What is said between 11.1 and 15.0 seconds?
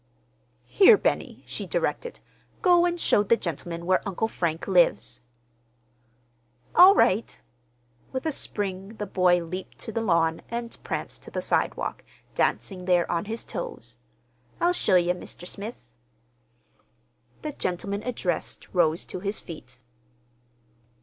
to the sidewalk, dancing there on his toes. "I'll show